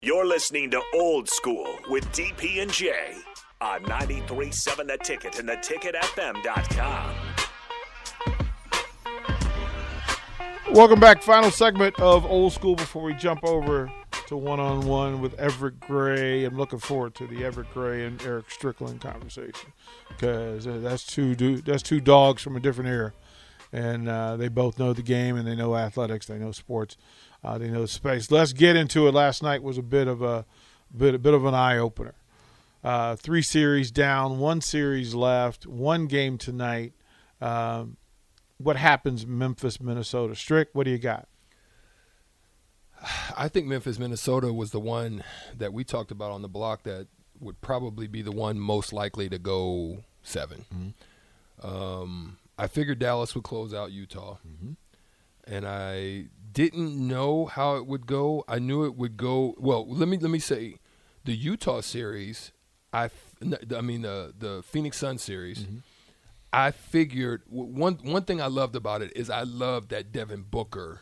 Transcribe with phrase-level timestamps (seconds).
[0.00, 3.16] You're listening to Old School with DP and J
[3.60, 7.16] on 93.7 The Ticket and theticketfm.com.
[10.72, 11.20] Welcome back.
[11.20, 13.90] Final segment of Old School before we jump over
[14.28, 16.44] to one on one with Everett Gray.
[16.44, 19.72] I'm looking forward to the Everett Gray and Eric Strickland conversation
[20.10, 23.14] because that's two do- that's two dogs from a different era,
[23.72, 26.96] and uh, they both know the game and they know athletics, they know sports,
[27.44, 28.30] uh, they know space.
[28.30, 29.14] Let's get into it.
[29.14, 30.44] Last night was a bit of a
[30.96, 32.14] bit a bit of an eye opener.
[32.84, 36.92] Uh, three series down, one series left, one game tonight.
[37.40, 37.96] Um,
[38.58, 40.34] what happens Memphis, Minnesota?
[40.34, 41.28] Strick, what do you got?
[43.36, 45.22] I think Memphis, Minnesota was the one
[45.56, 47.06] that we talked about on the block that
[47.38, 51.66] would probably be the one most likely to go 7 Mm-hmm.
[51.66, 54.72] Um, I figured Dallas would close out Utah, Mm-hmm.
[55.52, 58.44] and I didn't know how it would go.
[58.48, 59.86] I knew it would go well.
[59.88, 60.76] Let me let me say,
[61.24, 62.52] the Utah series,
[62.92, 63.10] I,
[63.74, 65.60] I mean the the Phoenix Sun series.
[65.60, 65.78] Mm-hmm.
[66.52, 71.00] I figured one one thing I loved about it is I loved that Devin Booker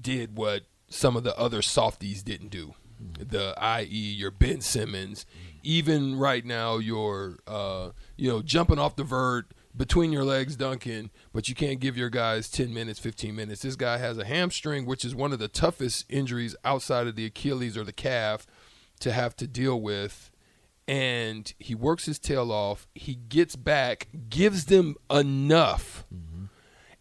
[0.00, 2.74] did what some of the other softies didn't do.
[2.98, 3.86] The i.e.
[3.86, 5.26] your Ben Simmons,
[5.62, 11.10] even right now your uh, you know jumping off the vert between your legs dunking,
[11.32, 13.62] but you can't give your guys 10 minutes, 15 minutes.
[13.62, 17.26] This guy has a hamstring, which is one of the toughest injuries outside of the
[17.26, 18.46] Achilles or the calf
[19.00, 20.30] to have to deal with
[20.86, 22.86] and he works his tail off.
[22.94, 26.04] He gets back, gives them enough.
[26.14, 26.44] Mm-hmm.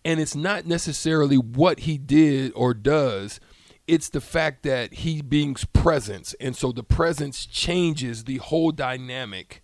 [0.05, 3.39] And it's not necessarily what he did or does,
[3.87, 6.33] it's the fact that he brings presence.
[6.39, 9.61] And so the presence changes the whole dynamic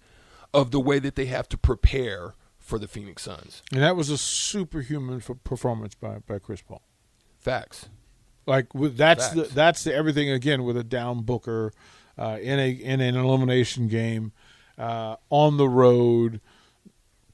[0.54, 2.36] of the way that they have to prepare
[2.70, 3.64] for the Phoenix Suns.
[3.74, 6.84] And that was a superhuman f- performance by, by Chris Paul.
[7.40, 7.90] Facts.
[8.46, 9.50] Like with, that's Facts.
[9.50, 11.74] the that's the everything again with a down Booker
[12.18, 14.32] uh, in a in an elimination game
[14.78, 16.42] uh, on the road.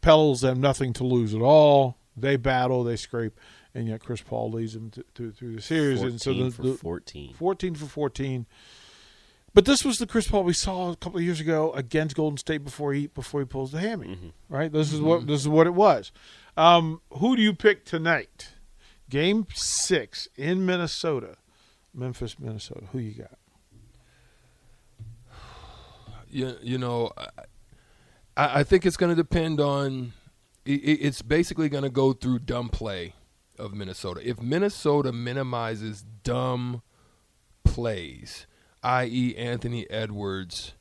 [0.01, 1.97] Pels have nothing to lose at all.
[2.15, 3.37] They battle, they scrape,
[3.73, 6.01] and yet Chris Paul leads them to, to, through the series.
[6.01, 7.33] and so 14 the, for the 14.
[7.33, 8.45] 14 for 14.
[9.55, 12.37] But this was the Chris Paul we saw a couple of years ago against Golden
[12.37, 14.33] State before he before he pulls the hammy.
[14.49, 14.69] Right?
[14.69, 16.11] This is what this is what it was.
[16.57, 18.49] Um, who do you pick tonight?
[19.09, 21.37] Game six in Minnesota,
[21.93, 22.87] Memphis, Minnesota.
[22.91, 23.37] Who you got?
[26.29, 27.13] you, you know,
[28.35, 30.11] I, I think it's going to depend on.
[30.65, 33.13] It, it's basically going to go through dumb play
[33.57, 34.19] of Minnesota.
[34.21, 36.81] If Minnesota minimizes dumb
[37.63, 38.47] plays,
[38.85, 40.73] i.e., Anthony Edwards,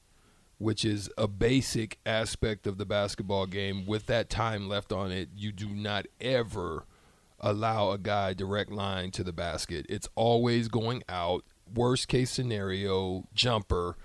[0.59, 5.31] which is a basic aspect of the basketball game, with that time left on it,
[5.35, 6.85] you do not ever
[7.41, 9.87] allow a guy direct line to the basket.
[9.89, 11.45] It's always going out.
[11.75, 13.97] Worst case scenario, jumper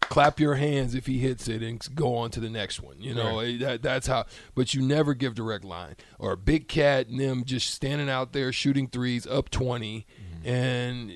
[0.00, 2.96] clap your hands if he hits it and go on to the next one.
[3.00, 4.26] You know, eh, that, that's how.
[4.54, 8.52] But you never give direct line or big cat and them just standing out there
[8.52, 10.06] shooting threes up 20
[10.44, 11.12] and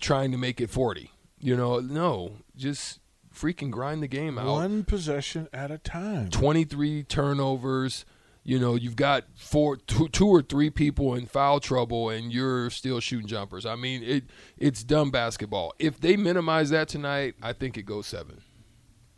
[0.00, 1.11] trying to make it forty.
[1.42, 3.00] You know, no, just
[3.34, 4.46] freaking grind the game out.
[4.46, 6.30] One possession at a time.
[6.30, 8.04] 23 turnovers.
[8.44, 12.70] You know, you've got four, two, two or three people in foul trouble, and you're
[12.70, 13.66] still shooting jumpers.
[13.66, 14.24] I mean, it
[14.56, 15.74] it's dumb basketball.
[15.78, 18.40] If they minimize that tonight, I think it goes seven.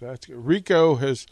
[0.01, 0.45] That's good.
[0.45, 1.27] Rico has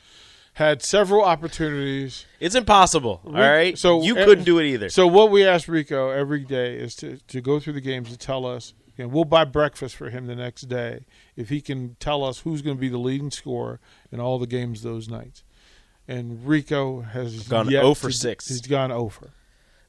[0.54, 2.26] had several opportunities.
[2.40, 3.20] It's impossible.
[3.24, 3.76] All right.
[3.78, 4.88] So you uh, couldn't do it either.
[4.90, 8.18] So what we ask Rico every day is to, to go through the games to
[8.18, 11.04] tell us, and we'll buy breakfast for him the next day
[11.36, 13.80] if he can tell us who's going to be the leading scorer
[14.10, 15.42] in all the games those nights.
[16.08, 18.48] And Rico has Gone yet 0 for to- 6.
[18.48, 19.30] He's gone over.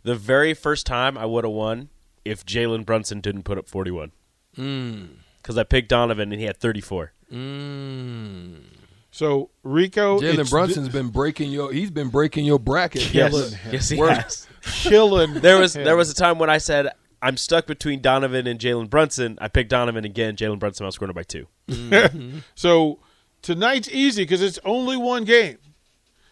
[0.04, 1.90] the very first time I would have won
[2.24, 4.12] if Jalen Brunson didn't put up 41.
[4.58, 5.08] Mm.
[5.42, 7.12] Because I picked Donovan and he had 34.
[7.32, 8.62] Mm.
[9.12, 11.72] So Rico, Jalen it's Brunson's been breaking your.
[11.72, 13.14] He's been breaking your bracket.
[13.14, 14.48] Yes, Killing yes he has.
[14.64, 15.34] killing.
[15.36, 15.84] There was him.
[15.84, 16.88] there was a time when I said
[17.24, 19.38] I'm stuck between Donovan and Jalen Brunson.
[19.42, 20.36] I picked Donovan again.
[20.36, 21.48] Jalen Brunson outscored him by two.
[22.56, 23.00] So
[23.42, 25.58] tonight's easy because it's only one game.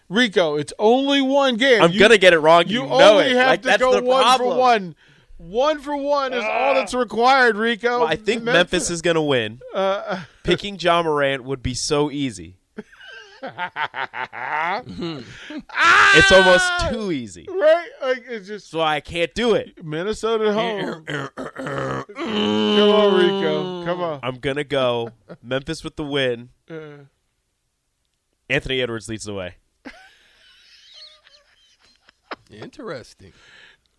[0.09, 1.81] Rico, it's only one game.
[1.81, 2.63] I'm You- gonna get it wrong.
[2.67, 3.35] You, You, know only it.
[3.37, 4.49] have Like, to go one problem.
[4.51, 4.95] for one.
[5.37, 7.99] One for one is all that's required, Rico.
[8.01, 9.59] Well, I think Memphis is gonna win.
[9.73, 12.57] Uh, Picking Ja Morant would be so easy.
[16.13, 17.47] It's almost too easy.
[17.49, 17.89] right.
[18.01, 19.83] Like it's just So I can't do it.
[19.83, 21.05] Minnesota home.
[21.05, 23.85] Come on, Rico.
[23.85, 24.19] Come on.
[24.23, 25.11] I'm gonna go
[25.41, 26.49] Memphis with the win.
[26.69, 27.05] Uh,
[28.49, 29.55] Anthony Edwards leads the way.
[32.51, 33.31] Interesting.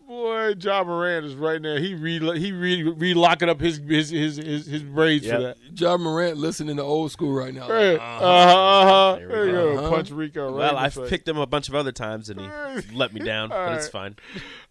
[0.07, 1.77] Boy, Ja Morant is right now.
[1.77, 5.35] He re he re relocking up his his his his, his braids Yep.
[5.35, 5.57] for that.
[5.79, 7.67] Ja Morant listening to old school right now.
[7.67, 8.25] Hey, Like, uh uh-huh.
[8.25, 9.15] uh huh.
[9.19, 9.73] There There you go.
[9.75, 9.79] go.
[9.79, 9.89] Uh-huh.
[9.95, 10.45] Punch Rico.
[10.51, 11.09] Right Well, I've face.
[11.09, 12.47] picked him a bunch of other times and he
[12.95, 14.15] let me down, All but it's fine.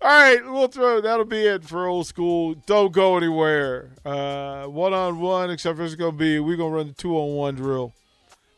[0.03, 1.01] All right, we'll throw.
[1.01, 2.55] That'll be it for old school.
[2.67, 3.91] Don't go anywhere.
[4.05, 7.35] Uh, one on one, except for it's gonna be we're gonna run the two on
[7.35, 7.93] one drill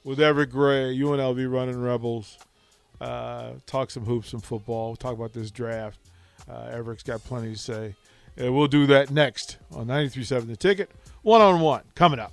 [0.03, 0.97] with Everett Gray.
[0.99, 2.37] UNLV running Rebels.
[3.01, 4.97] Uh, talk some hoops, some football.
[4.97, 5.99] talk about this draft.
[6.49, 7.95] Uh, Everett's got plenty to say.
[8.37, 10.91] And we'll do that next on 93.7 The Ticket.
[11.23, 12.33] One on one coming up.